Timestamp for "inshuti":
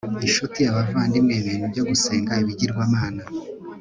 0.25-0.59